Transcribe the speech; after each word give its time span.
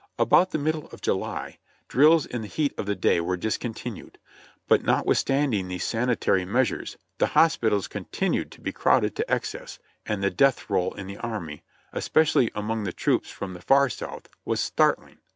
About 0.17 0.49
the 0.49 0.57
middle 0.57 0.87
of 0.89 0.99
July, 1.03 1.59
drills 1.87 2.25
in 2.25 2.41
the 2.41 2.47
heat 2.47 2.73
of 2.75 2.87
the 2.87 2.95
day 2.95 3.21
were 3.21 3.37
discontinued, 3.37 4.17
but 4.67 4.81
notwithstanding 4.81 5.67
these 5.67 5.83
sanitary 5.83 6.43
measures 6.43 6.97
the 7.19 7.27
hospitals 7.37 7.87
continued 7.87 8.49
to 8.53 8.61
be 8.61 8.71
crowded 8.71 9.15
to 9.17 9.31
excess 9.31 9.77
and 10.07 10.23
the 10.23 10.31
death 10.31 10.71
roll 10.71 10.95
in 10.95 11.05
the 11.05 11.17
army, 11.17 11.61
especially 11.93 12.49
among 12.55 12.83
the 12.83 12.91
troops 12.93 13.29
from 13.29 13.53
the 13.53 13.61
far 13.61 13.89
South, 13.91 14.27
was 14.43 14.59
startling. 14.59 15.19